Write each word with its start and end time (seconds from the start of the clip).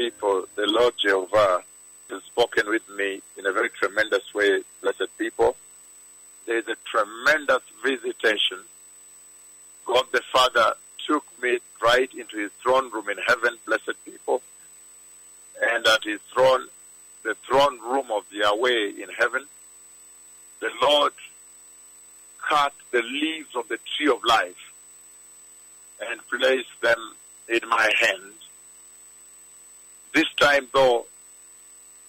people, 0.00 0.46
the 0.56 0.66
Lord 0.66 0.94
Jehovah 0.98 1.62
has 2.08 2.22
spoken 2.22 2.70
with 2.70 2.88
me 2.96 3.20
in 3.36 3.44
a 3.44 3.52
very 3.52 3.68
tremendous 3.68 4.32
way, 4.32 4.62
blessed 4.80 5.08
people. 5.18 5.56
There 6.46 6.56
is 6.56 6.64
a 6.68 6.76
tremendous 6.90 7.62
visitation. 7.84 8.60
God 9.84 10.06
the 10.10 10.22
Father 10.32 10.72
took 11.06 11.24
me 11.42 11.58
right 11.82 12.10
into 12.14 12.38
his 12.38 12.50
throne 12.62 12.90
room 12.90 13.10
in 13.10 13.18
heaven, 13.28 13.58
blessed 13.66 13.92
people. 14.06 14.40
And 15.62 15.86
at 15.86 16.02
his 16.04 16.20
throne, 16.32 16.68
the 17.22 17.36
throne 17.46 17.78
room 17.82 18.10
of 18.10 18.22
Yahweh 18.32 19.02
in 19.02 19.10
heaven, 19.18 19.44
the 20.60 20.70
Lord 20.80 21.12
cut 22.48 22.72
the 22.90 23.02
leaves 23.02 23.54
of 23.54 23.68
the 23.68 23.78
tree 23.96 24.10
of 24.10 24.24
life 24.24 24.72
and 26.08 26.26
placed 26.30 26.80
them 26.80 27.12
in 27.50 27.68
my 27.68 27.92
hand. 28.00 28.32
This 30.20 30.28
time, 30.38 30.68
though, 30.74 31.06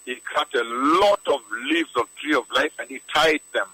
he 0.03 0.17
cut 0.35 0.53
a 0.53 0.65
lot 0.65 1.21
of 1.27 1.39
leaves 1.63 1.91
of 1.95 2.13
tree 2.17 2.35
of 2.35 2.43
life 2.53 2.73
and 2.77 2.89
he 2.89 2.99
tied 3.15 3.39
them. 3.53 3.69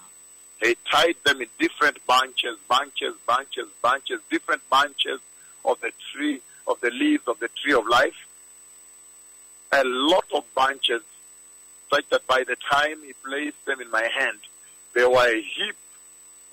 He 0.62 0.76
tied 0.88 1.16
them 1.24 1.40
in 1.40 1.48
different 1.58 1.98
bunches, 2.06 2.56
bunches, 2.68 3.14
bunches, 3.26 3.66
bunches, 3.82 4.20
different 4.30 4.62
bunches 4.70 5.18
of 5.64 5.80
the 5.80 5.90
tree, 6.12 6.40
of 6.68 6.80
the 6.80 6.90
leaves 6.90 7.24
of 7.26 7.40
the 7.40 7.48
tree 7.60 7.72
of 7.72 7.84
life. 7.88 8.14
A 9.72 9.82
lot 9.82 10.26
of 10.32 10.44
bunches, 10.54 11.02
such 11.92 12.08
that 12.10 12.24
by 12.28 12.44
the 12.44 12.54
time 12.70 12.98
he 13.04 13.14
placed 13.14 13.64
them 13.66 13.80
in 13.80 13.90
my 13.90 14.08
hand, 14.20 14.38
they 14.94 15.04
were 15.04 15.26
a 15.26 15.42
heap 15.42 15.74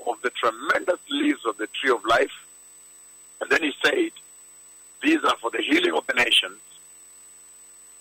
of 0.07 0.19
the 0.23 0.31
tremendous 0.31 1.01
leaves 1.11 1.45
of 1.45 1.57
the 1.57 1.67
tree 1.67 1.91
of 1.91 2.03
life. 2.03 2.47
And 3.41 3.51
then 3.51 3.61
he 3.61 3.73
said, 3.85 4.09
These 5.03 5.23
are 5.23 5.37
for 5.39 5.51
the 5.51 5.61
healing 5.61 5.93
of 5.95 6.07
the 6.07 6.15
nations. 6.15 6.57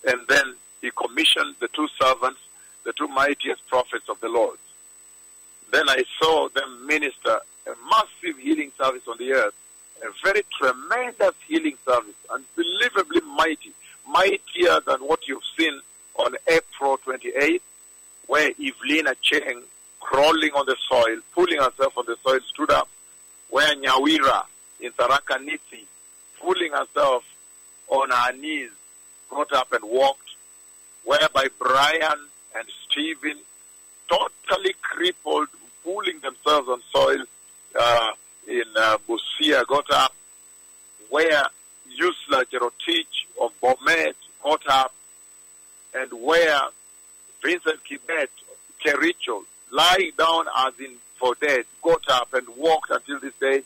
And 0.05 0.21
then 0.27 0.55
he 0.81 0.91
commissioned 0.91 1.55
the 1.59 1.67
two 1.69 1.87
servants, 1.99 2.39
the 2.83 2.93
two 2.93 3.07
mightiest 3.07 3.67
prophets 3.67 4.07
of 4.09 4.19
the 4.19 4.29
Lord. 4.29 4.57
Then 5.71 5.89
I 5.89 6.03
saw 6.21 6.47
them 6.49 6.85
minister 6.85 7.39
a 7.67 7.71
massive 7.89 8.39
healing 8.39 8.71
service 8.77 9.01
on 9.07 9.17
the 9.17 9.33
earth, 9.33 9.53
a 10.03 10.07
very 10.23 10.43
tremendous 10.59 11.33
healing 11.47 11.77
service, 11.85 12.13
unbelievably 12.31 13.21
mighty, 13.21 13.71
mightier 14.07 14.79
than 14.85 14.99
what 14.99 15.27
you've 15.27 15.43
seen 15.57 15.81
on 16.15 16.35
April 16.47 16.97
28th, 16.99 17.61
where 18.27 18.51
Evelina 18.59 19.15
Cheng, 19.21 19.61
crawling 19.99 20.51
on 20.51 20.65
the 20.65 20.75
soil, 20.87 21.17
pulling 21.33 21.59
herself 21.59 21.97
on 21.97 22.05
the 22.05 22.15
soil, 22.23 22.39
stood 22.47 22.69
up, 22.71 22.87
where 23.49 23.73
Nyawira 23.75 24.43
in 24.79 24.91
Tharaka-Nithi, 24.91 25.85
pulling 26.39 26.71
herself 26.71 27.23
on 27.87 28.09
her 28.11 28.33
knees, 28.33 28.69
got 29.29 29.51
up 29.53 29.71
and 29.73 29.83
walked, 29.83 30.29
whereby 31.03 31.47
Brian 31.59 32.19
and 32.55 32.67
Stephen, 32.89 33.37
totally 34.07 34.75
crippled, 34.81 35.47
pulling 35.83 36.19
themselves 36.19 36.69
on 36.69 36.81
soil 36.91 37.23
uh, 37.79 38.11
in 38.47 38.63
uh, 38.75 38.97
Busia, 39.07 39.65
got 39.67 39.91
up, 39.91 40.13
where 41.09 41.43
Yusla 41.99 42.45
Jerotich 42.45 43.25
of 43.41 43.51
Bomet 43.61 44.15
got 44.43 44.61
up, 44.67 44.93
and 45.93 46.11
where 46.13 46.61
Vincent 47.43 47.79
Kibet, 47.89 48.27
Kericho, 48.83 49.43
lying 49.71 50.11
down 50.17 50.45
as 50.57 50.73
in 50.79 50.95
for 51.17 51.35
dead, 51.35 51.65
got 51.81 52.07
up 52.09 52.33
and 52.33 52.47
walked 52.57 52.91
until 52.91 53.19
this 53.19 53.33
day, 53.39 53.63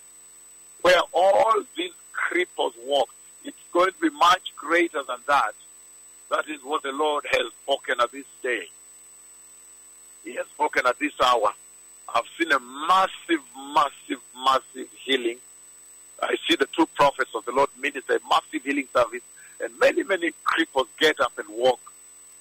where 0.82 1.02
all 1.14 1.54
these 1.76 1.92
cripples 2.14 2.74
walked. 2.86 3.14
It's 3.44 3.58
going 3.72 3.92
to 3.92 4.00
be 4.02 4.10
much 4.10 4.49
greater 4.70 5.02
than 5.08 5.18
that. 5.28 5.56
That 6.30 6.48
is 6.48 6.64
what 6.64 6.84
the 6.84 6.92
Lord 6.92 7.26
has 7.32 7.42
spoken 7.64 7.96
at 8.00 8.12
this 8.12 8.28
day. 8.44 8.68
He 10.24 10.36
has 10.36 10.46
spoken 10.46 10.86
at 10.86 11.00
this 11.00 11.14
hour. 11.26 11.52
I've 12.14 12.30
seen 12.38 12.52
a 12.52 12.60
massive, 12.60 13.44
massive, 13.74 14.22
massive 14.36 14.88
healing. 15.04 15.38
I 16.22 16.36
see 16.48 16.56
the 16.56 16.68
two 16.68 16.86
prophets 16.94 17.32
of 17.34 17.46
the 17.46 17.52
Lord 17.52 17.70
minister 17.80 18.18
a 18.18 18.20
massive 18.30 18.64
healing 18.64 18.88
service, 18.94 19.24
and 19.60 19.72
many, 19.80 20.04
many 20.04 20.34
cripples 20.46 20.88
get 21.00 21.20
up 21.20 21.34
and 21.40 21.50
walk 21.50 21.80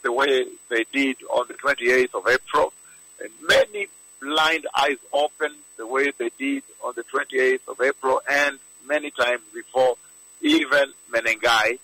the 0.03 0.12
way 0.12 0.44
they 0.69 0.84
did 0.93 1.17
on 1.31 1.47
the 1.49 1.55
28th 1.55 2.15
of 2.15 2.28
April, 2.28 2.75
and 3.22 3.31
many 3.49 3.87
blind 4.21 4.67
eyes 4.77 4.99
open 5.15 5.55
the 5.78 5.87
way 5.87 6.12
they 6.19 6.31
did 6.38 6.62
on 6.84 6.93
the 6.94 7.05
28th 7.05 7.67
of 7.69 7.81
April, 7.81 8.21
and 8.31 8.59
many 8.87 9.11
times 9.12 9.41
before, 9.55 9.97
even 10.43 10.93
Menengai. 11.11 11.78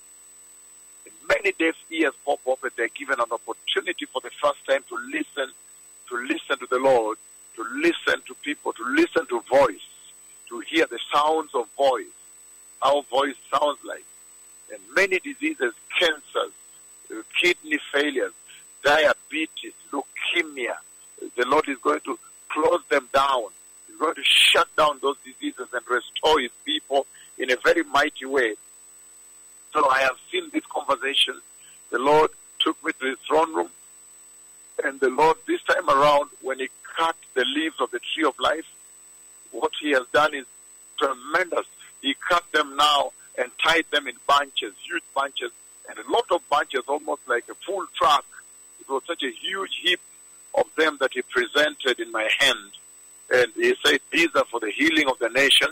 Many 1.29 1.53
deaf 1.59 1.75
ears 1.91 2.13
pop 2.25 2.41
up 2.49 2.63
and 2.63 2.73
they're 2.77 2.89
given 2.89 3.19
an 3.19 3.27
opportunity 3.31 4.07
for 4.07 4.21
the 4.21 4.31
first 4.43 4.65
time 4.69 4.85
to 4.89 4.97
listen, 5.11 5.53
to 6.09 6.17
listen 6.17 6.59
to 6.59 6.67
the 6.71 6.79
Lord, 6.79 7.19
to 7.57 7.65
listen 7.77 8.21
to 8.27 8.35
people, 8.43 8.73
to 8.73 8.85
listen 8.85 9.27
to 9.27 9.41
voice, 9.43 9.87
to 10.49 10.61
hear 10.61 10.87
the 10.87 10.99
sounds 11.13 11.51
of 11.55 11.67
voice, 11.77 12.05
how 12.83 13.03
voice 13.03 13.37
sounds 13.51 13.79
like. 13.85 14.05
And 14.73 14.81
many 14.95 15.19
diseases, 15.21 15.73
cancers, 15.99 16.53
uh, 17.11 17.23
kidney 17.41 17.79
failures, 17.93 18.33
diabetes, 18.83 19.73
leukemia, 19.93 20.77
the 21.37 21.47
Lord 21.47 21.69
is 21.69 21.79
going 21.79 22.01
to 22.01 22.19
close 22.49 22.83
them 22.91 23.09
down. 23.13 23.45
He's 23.87 23.97
going 23.97 24.15
to 24.15 24.25
shut 24.25 24.69
down 24.77 24.99
those 25.01 25.17
diseases 25.25 25.69
and 25.73 25.83
restore 25.89 26.41
his 26.41 26.51
people 26.65 27.07
in 27.39 27.51
a 27.51 27.57
very 27.65 27.83
mighty 27.85 28.27
way. 28.27 28.55
So 29.75 29.91
I 29.91 30.03
have 30.03 30.17
seen 30.31 30.51
this 30.53 30.65
conversation. 30.67 31.35
The 31.91 31.99
Lord 31.99 32.31
took 32.61 32.83
me 32.85 32.93
to 33.01 33.07
his 33.07 33.19
throne 33.27 33.53
room. 33.53 33.71
And 34.85 35.01
the 35.01 35.11
Lord, 35.11 35.37
this 35.47 35.63
time 35.65 35.91
around, 35.91 36.31
when 36.43 36.61
he 36.61 36.69
cut 36.97 37.17
the 37.35 37.45
leaves 37.45 37.81
of 37.81 37.91
the 37.91 37.99
tree 38.15 38.25
of 38.25 38.39
life, 38.39 38.65
what 39.51 39.73
he 39.81 39.91
has 39.91 40.05
done 40.13 40.33
is 40.33 40.47
tremendous. 40.97 41.67
He 42.03 42.15
cut 42.29 42.45
them 42.53 42.77
now 42.77 43.11
and 43.37 43.51
tied 43.65 43.87
them 43.91 44.07
in 44.07 44.15
bunches, 44.29 44.75
huge 44.85 45.03
bunches, 45.13 45.51
and 45.89 45.99
a 45.99 46.11
lot 46.11 46.27
of 46.31 46.49
bunches, 46.49 46.83
almost 46.87 47.23
like 47.27 47.45
a 47.51 47.55
full 47.67 47.85
truck. 47.97 48.25
It 48.81 48.89
was 48.89 49.03
such 49.09 49.25
a 49.25 49.31
huge 49.31 49.81
heap 49.83 50.01
of 50.55 50.67
them 50.77 50.99
that 51.01 51.15
he 51.15 51.23
presented 51.23 51.99
in 51.99 52.13
my 52.13 52.29
hand. 52.39 52.71
And 53.33 53.51
he 53.57 53.75
said, 53.85 54.01
These 54.13 54.29
are 54.37 54.45
for 54.45 54.61
the 54.61 54.71
healing 54.71 55.09
of 55.09 55.19
the 55.19 55.31
nation. 55.31 55.69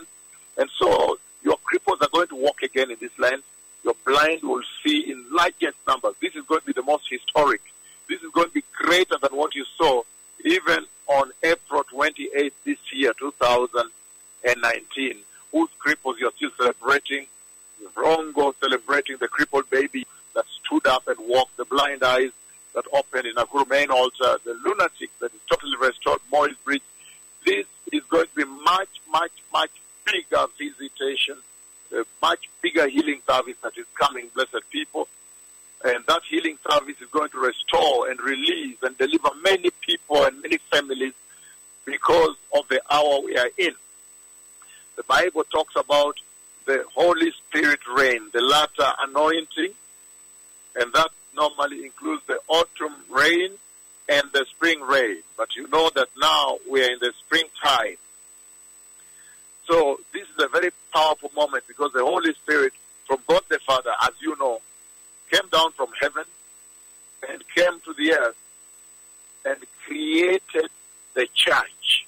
And 0.57 0.69
so 0.77 1.17
your 1.41 1.57
cripples 1.59 2.01
are 2.01 2.09
going 2.11 2.27
to 2.27 2.35
walk 2.35 2.63
again 2.63 2.91
in 2.91 2.97
this 2.99 3.17
land. 3.17 3.43
Your 3.83 3.95
blind 4.05 4.43
will 4.43 4.63
see 4.83 5.11
in 5.11 5.25
largest 5.31 5.77
numbers. 5.87 6.15
This 6.21 6.35
is 6.35 6.45
going 6.45 6.61
to 6.61 6.67
be 6.67 6.73
the 6.73 6.83
most 6.83 7.09
historic. 7.09 7.61
This 8.07 8.21
is 8.21 8.31
going 8.31 8.47
to 8.47 8.53
be 8.53 8.63
greater 8.73 9.17
than 9.21 9.35
what 9.35 9.55
you 9.55 9.65
saw 9.77 10.03
even 10.45 10.85
on 11.07 11.31
April 11.41 11.83
28th 11.85 12.51
this 12.63 12.77
year, 12.91 13.13
2019. 13.19 15.17
Whose 15.51 15.69
cripples 15.79 16.19
you're 16.19 16.31
still 16.35 16.51
celebrating? 16.57 17.27
Rongo 17.95 18.53
celebrating 18.59 19.17
the 19.17 19.27
crippled 19.27 19.69
baby 19.69 20.05
that 20.35 20.45
stood 20.63 20.87
up 20.87 21.07
and 21.07 21.17
walked, 21.27 21.57
the 21.57 21.65
blind 21.65 22.03
eyes 22.03 22.31
that 22.73 22.85
opened 22.91 23.27
in 23.27 23.35
Nakuru 23.35 23.69
main 23.69 23.91
altar, 23.91 24.37
the 24.43 24.57
lunatic 24.65 25.09
that 25.19 25.33
is 25.33 25.39
totally 25.49 25.77
restored, 25.79 26.19
Morris 26.31 26.55
Bridge. 26.63 26.81
This 27.45 27.65
is 27.91 28.03
going 28.05 28.25
to 28.25 28.35
be 28.35 28.45
much, 28.45 28.89
much, 29.11 29.31
much 29.51 29.69
bigger 30.05 30.45
visitation, 30.57 31.37
a 31.93 32.03
much 32.21 32.49
bigger 32.61 32.87
healing 32.87 33.21
service 33.27 33.55
that 33.63 33.77
is 33.77 33.85
coming, 33.95 34.29
blessed 34.33 34.69
people. 34.69 35.07
And 35.85 36.03
that 36.07 36.21
healing 36.29 36.57
service 36.69 36.95
is 37.01 37.09
going 37.09 37.29
to 37.29 37.39
restore 37.39 38.09
and 38.09 38.19
release 38.21 38.77
and 38.81 38.97
deliver 38.97 39.29
many 39.43 39.69
people 39.81 40.23
and 40.23 40.41
many 40.41 40.57
families 40.71 41.13
because 41.85 42.35
of 42.55 42.67
the 42.69 42.81
hour 42.89 43.19
we 43.21 43.37
are 43.37 43.49
in. 43.57 43.73
The 44.95 45.03
Bible 45.03 45.43
talks 45.51 45.75
about 45.75 46.17
the 46.65 46.85
Holy 46.95 47.31
Spirit 47.31 47.79
rain, 47.97 48.29
the 48.31 48.41
latter 48.41 48.91
anointing, 48.99 49.71
and 50.75 50.93
that 50.93 51.09
normally 51.35 51.83
includes 51.83 52.23
the 52.27 52.39
autumn 52.47 52.95
rain 53.09 53.51
and 54.07 54.23
the 54.33 54.45
spring 54.49 54.81
rain. 54.81 55.17
But 55.35 55.55
you 55.55 55.67
know 55.67 55.89
that 55.95 56.07
now 56.19 56.57
we 56.69 56.83
are 56.83 56.91
in 56.91 56.99
the 56.99 57.13
springtime. 57.25 57.97
So 59.73 59.99
this 60.13 60.21
is 60.21 60.35
a 60.37 60.47
very 60.49 60.69
powerful 60.93 61.31
moment 61.35 61.63
because 61.67 61.91
the 61.93 62.05
Holy 62.05 62.31
Spirit 62.35 62.73
from 63.07 63.17
God 63.25 63.41
the 63.49 63.57
Father, 63.65 63.89
as 64.03 64.11
you 64.21 64.35
know, 64.39 64.61
came 65.31 65.49
down 65.51 65.71
from 65.71 65.87
heaven 65.99 66.25
and 67.27 67.41
came 67.55 67.79
to 67.79 67.93
the 67.93 68.13
earth 68.13 68.35
and 69.43 69.57
created 69.83 70.69
the 71.15 71.27
church. 71.33 72.05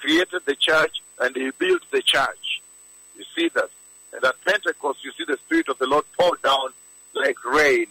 Created 0.00 0.42
the 0.44 0.56
church 0.56 1.00
and 1.20 1.36
he 1.36 1.52
built 1.52 1.82
the 1.92 2.02
church. 2.02 2.60
You 3.16 3.24
see 3.36 3.48
that? 3.54 3.70
And 4.12 4.24
at 4.24 4.34
Pentecost, 4.44 5.04
you 5.04 5.12
see 5.12 5.24
the 5.24 5.38
Spirit 5.46 5.68
of 5.68 5.78
the 5.78 5.86
Lord 5.86 6.04
pour 6.18 6.36
down 6.42 6.70
like 7.14 7.44
rain. 7.44 7.86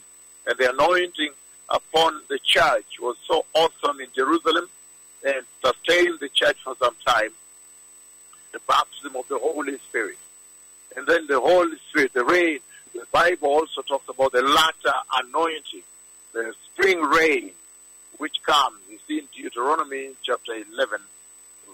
And 0.47 0.57
the 0.57 0.69
anointing 0.71 1.31
upon 1.69 2.19
the 2.27 2.39
church 2.43 2.99
was 2.99 3.15
so 3.25 3.45
awesome 3.53 4.01
in 4.01 4.07
Jerusalem 4.13 4.67
and 5.25 5.45
sustained 5.63 6.19
the 6.19 6.27
church 6.27 6.57
for 6.61 6.75
some 6.77 6.95
time. 7.07 7.31
The 8.55 8.61
baptism 8.69 9.17
of 9.17 9.27
the 9.27 9.37
Holy 9.37 9.77
Spirit. 9.79 10.15
And 10.95 11.05
then 11.05 11.27
the 11.27 11.41
Holy 11.41 11.75
Spirit, 11.89 12.13
the 12.13 12.23
rain, 12.23 12.59
the 12.93 13.05
Bible 13.11 13.49
also 13.49 13.81
talks 13.81 14.07
about 14.07 14.31
the 14.31 14.43
latter 14.43 14.97
anointing, 15.17 15.83
the 16.31 16.53
spring 16.63 17.01
rain, 17.01 17.51
which 18.17 18.41
comes. 18.43 18.77
You 18.89 18.97
see 19.09 19.19
in 19.19 19.27
Deuteronomy 19.35 20.11
chapter 20.23 20.53
11, 20.53 20.99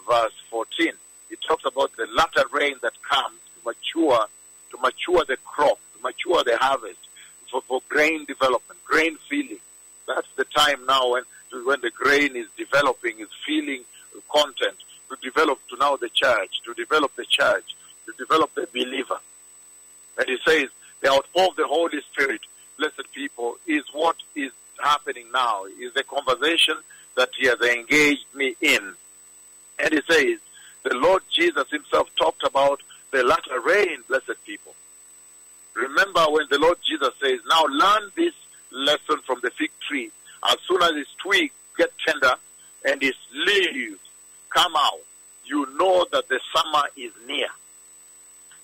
verse 0.09 0.33
14. 0.49 0.93
It 1.29 1.37
talks 1.47 1.65
about 1.65 1.95
the 1.97 2.07
latter 2.15 2.45
rain 2.51 2.73
that 2.81 2.93
comes 3.03 3.39
to 3.53 3.69
mature, 3.69 4.25
to 4.71 4.77
mature 4.81 5.23
the 5.27 5.37
crop, 5.45 5.77
to 5.95 6.01
mature 6.01 6.43
the 6.43 6.57
harvest, 6.57 6.97
for, 7.51 7.61
for 7.61 7.81
grain 7.89 8.25
development, 8.25 8.83
grain 8.85 9.19
feeding. 9.29 9.59
That's 10.07 10.27
the 10.35 10.45
time 10.45 10.83
now 10.87 11.11
when, 11.11 11.23
when 11.63 11.81
the 11.81 11.91
grain 11.91 12.35
is 12.35 12.47
developing, 12.57 13.19
is 13.19 13.29
feeling 13.45 13.83
content 14.33 14.77
develop 15.21 15.59
to 15.69 15.77
now 15.77 15.95
the 15.95 16.09
church, 16.09 16.61
to 16.65 16.73
develop 16.73 17.15
the 17.15 17.25
church, 17.25 17.75
to 18.05 18.13
develop 18.17 18.53
the 18.55 18.67
believer. 18.73 19.19
And 20.17 20.27
he 20.27 20.37
says, 20.45 20.69
the 21.01 21.11
outpour 21.11 21.49
of 21.49 21.55
the 21.55 21.67
Holy 21.67 22.01
Spirit, 22.11 22.41
blessed 22.77 23.11
people, 23.13 23.55
is 23.65 23.83
what 23.93 24.15
is 24.35 24.51
happening 24.83 25.25
now, 25.31 25.65
is 25.79 25.93
the 25.93 26.03
conversation 26.03 26.75
that 27.15 27.29
he 27.37 27.47
has 27.47 27.59
engaged 27.61 28.25
me 28.33 28.55
in. 28.61 28.93
And 29.79 29.93
he 29.93 30.01
says, 30.09 30.39
the 30.83 30.95
Lord 30.95 31.23
Jesus 31.31 31.69
himself 31.69 32.09
talked 32.17 32.43
about 32.43 32.81
the 33.11 33.23
latter 33.23 33.59
rain, 33.59 33.99
blessed 34.07 34.43
people. 34.45 34.73
Remember 35.75 36.25
when 36.29 36.47
the 36.49 36.59
Lord 36.59 36.77
Jesus 36.83 37.13
says, 37.21 37.39
now 37.49 37.63
learn 37.65 38.11
this 38.15 38.33
lesson 38.71 39.17
from 39.25 39.39
the 39.41 39.51
fig 39.51 39.71
tree. 39.87 40.11
As 40.43 40.57
soon 40.67 40.81
as 40.81 40.91
its 40.91 41.13
twigs 41.21 41.53
get 41.77 41.91
tender 42.05 42.33
and 42.85 43.01
its 43.03 43.17
leaves 43.33 43.99
come 44.49 44.73
out, 44.75 45.00
know 45.91 46.05
that 46.11 46.27
the 46.29 46.39
summer 46.55 46.83
is 46.95 47.11
near. 47.27 47.47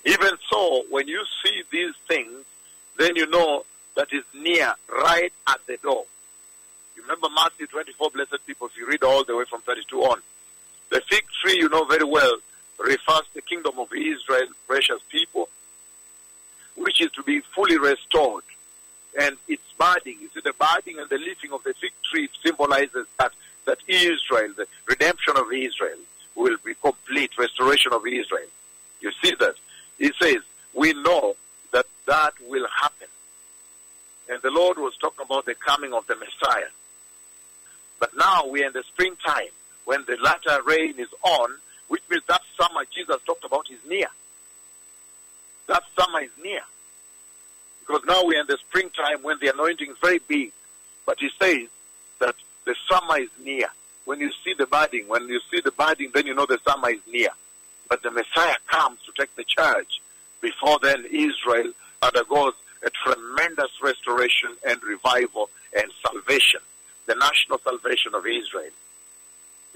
Even 0.05 0.31
so, 0.49 0.83
when 0.89 1.07
you 1.07 1.23
see 1.43 1.63
these 1.71 1.93
things, 2.07 2.45
then 2.97 3.15
you 3.15 3.27
know 3.27 3.65
that 3.95 4.07
is 4.11 4.23
near, 4.33 4.73
right 4.89 5.33
at 5.47 5.59
the 5.67 5.77
door. 5.77 6.05
You 6.95 7.01
remember 7.03 7.27
Matthew 7.33 7.67
24, 7.67 8.11
blessed 8.11 8.45
people, 8.45 8.67
if 8.67 8.77
you 8.77 8.87
read 8.87 9.03
all 9.03 9.23
the 9.23 9.35
way 9.35 9.45
from 9.49 9.61
32 9.61 9.99
on. 9.99 10.21
The 10.89 11.01
fig 11.09 11.25
tree, 11.41 11.57
you 11.57 11.69
know 11.69 11.83
very 11.85 12.05
well, 12.05 12.37
refers 12.79 13.21
to 13.21 13.33
the 13.35 13.41
kingdom 13.41 13.77
of 13.79 13.89
Israel, 13.93 14.47
precious 14.67 15.01
people, 15.09 15.49
which 16.75 17.01
is 17.01 17.11
to 17.11 17.23
be 17.23 17.41
fully 17.53 17.77
restored. 17.77 18.43
And 19.19 19.35
it's 19.47 19.63
budding. 19.77 20.17
You 20.21 20.29
see, 20.33 20.41
the 20.43 20.53
budding 20.57 20.99
and 20.99 21.09
the 21.09 21.17
leafing 21.17 21.51
of 21.51 21.63
the 21.63 21.73
fig 21.81 21.91
tree 22.09 22.29
symbolizes 22.45 23.07
that, 23.17 23.31
that 23.65 23.79
Israel, 23.87 24.53
the 24.55 24.67
redemption 24.87 25.33
of 25.35 25.51
Israel, 25.51 25.97
complete, 27.17 27.37
restoration 27.37 27.93
of 27.93 28.05
Israel. 28.05 28.47
You 29.01 29.11
see 29.23 29.33
that? 29.39 29.55
He 29.97 30.11
says, 30.21 30.37
we 30.73 30.93
know 30.93 31.35
that 31.71 31.85
that 32.05 32.33
will 32.47 32.67
happen. 32.81 33.07
And 34.29 34.41
the 34.41 34.51
Lord 34.51 34.77
was 34.77 34.95
talking 34.97 35.25
about 35.25 35.45
the 35.45 35.55
coming 35.55 35.93
of 35.93 36.05
the 36.07 36.15
Messiah. 36.15 36.69
But 37.99 38.15
now 38.15 38.43
we're 38.45 38.67
in 38.67 38.73
the 38.73 38.83
springtime 38.83 39.49
when 39.85 40.03
the 40.05 40.17
latter 40.17 40.61
rain 40.63 40.95
is 40.99 41.07
on, 41.23 41.49
which 41.87 42.03
means 42.09 42.23
that 42.27 42.41
summer 42.59 42.83
Jesus 42.93 43.17
talked 43.25 43.45
about 43.45 43.69
is 43.71 43.79
near. 43.87 44.07
That 45.67 45.83
summer 45.97 46.21
is 46.21 46.31
near. 46.43 46.61
Because 47.79 48.01
now 48.05 48.25
we're 48.25 48.41
in 48.41 48.47
the 48.47 48.57
springtime 48.57 49.23
when 49.23 49.37
the 49.39 49.51
anointing 49.53 49.91
is 49.91 49.97
very 50.01 50.19
big. 50.19 50.51
But 51.05 51.19
he 51.19 51.29
says 51.41 51.67
that 52.19 52.35
the 52.65 52.75
summer 52.89 53.19
is 53.19 53.29
near. 53.43 53.67
When 54.07 54.21
you 54.21 54.31
see 54.41 54.53
the 54.57 54.65
budding, 54.65 55.05
when 55.09 55.27
you 55.27 55.41
see 55.51 55.59
the 55.59 55.73
budding, 55.73 56.11
then 56.13 56.25
you 56.25 56.33
know 56.33 56.45
the 56.45 56.59
summer 56.65 56.91
is 56.91 57.01
near. 57.11 57.31
But 57.89 58.03
the 58.03 58.09
Messiah 58.09 58.55
comes 58.67 58.99
to 59.05 59.11
take 59.19 59.35
the 59.35 59.43
church. 59.43 59.99
Before 60.39 60.79
then, 60.81 61.03
Israel 61.11 61.73
undergoes 62.01 62.53
a 62.85 62.89
tremendous 62.89 63.71
restoration 63.83 64.55
and 64.65 64.81
revival 64.81 65.49
and 65.77 65.91
salvation, 66.01 66.61
the 67.05 67.15
national 67.15 67.59
salvation 67.59 68.15
of 68.15 68.25
Israel. 68.25 68.71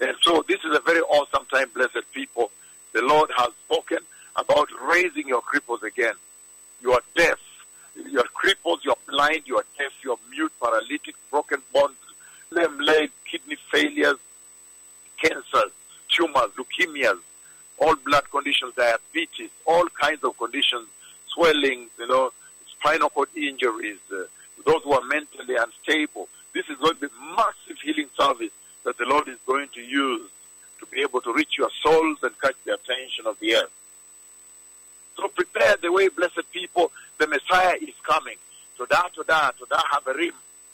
And 0.02 0.16
so 0.22 0.46
this 0.48 0.64
is 0.64 0.78
a 0.78 0.80
very 0.80 1.02
awesome 1.02 1.46
time, 1.54 1.68
blessed 1.74 2.10
people. 2.14 2.52
The 2.94 3.02
Lord 3.02 3.32
has 3.36 3.50
spoken 3.66 4.00
about 4.38 4.70
raising 4.82 5.28
your 5.28 5.42
cripples 5.42 5.84
again. 5.84 6.16
You 6.82 6.94
are 6.94 7.02
deaf. 7.18 7.38
You 7.96 8.20
are 8.20 8.32
cripples, 8.42 8.86
you 8.86 8.92
are 8.92 9.04
blind, 9.10 9.42
you 9.46 9.58
are 9.58 9.66
deaf, 9.78 9.92
you 10.02 10.14
are 10.14 10.20
mute, 10.30 10.54
paralytic, 10.62 11.16
broken 11.30 11.62
bones, 11.74 11.98
lame 12.50 12.80
leg, 12.80 13.12
kidney 13.30 13.58
failures, 13.72 14.16
cancers, 15.22 15.72
tumors, 16.10 16.52
leukemias, 16.58 17.20
all 17.78 17.96
blood 17.96 18.24
conditions, 18.62 18.74
diabetes, 18.76 19.50
all 19.66 19.86
kinds 20.00 20.24
of 20.24 20.38
conditions, 20.38 20.88
swelling, 21.34 21.88
you 21.98 22.08
know, 22.08 22.32
spinal 22.80 23.10
cord 23.10 23.30
injuries, 23.36 23.98
uh, 24.12 24.24
those 24.66 24.82
who 24.84 24.94
are 24.94 25.04
mentally 25.04 25.56
unstable. 25.56 26.28
This 26.54 26.66
is 26.70 26.78
going 26.78 26.96
to 26.96 27.02
be 27.02 27.08
massive 27.36 27.78
healing 27.84 28.10
service 28.20 28.52
that 28.84 28.98
the 28.98 29.06
Lord 29.06 29.28
is 29.28 29.38
going 29.46 29.68
to 29.76 29.82
use 29.82 30.30
to 30.80 30.86
be 30.88 31.02
able 31.02 31.22
to 31.22 31.34
reach 31.34 31.58
your 31.58 31.70
souls 31.84 32.18
and 32.24 32.32
catch 32.42 32.56
the 32.66 32.74
attention 32.74 33.28
of 33.28 33.40
the 33.40 33.56
earth. 33.56 33.72
So 35.18 35.28
prepare 35.28 35.78
the 35.82 35.92
way, 35.92 36.10
blessed 36.10 36.52
people. 36.52 36.92
The 37.20 37.28
Messiah 37.28 37.76
is 37.82 37.94
coming. 38.04 38.38
Toda, 38.78 39.04
toda, 39.16 39.54
toda, 39.58 39.76
chaverim. 39.76 40.32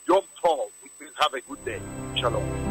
Yom 0.08 0.22
Tov, 0.42 0.70
which 0.82 0.92
means 1.00 1.12
have 1.20 1.34
a 1.34 1.40
good 1.42 1.62
day. 1.64 1.80
Shalom. 2.14 2.67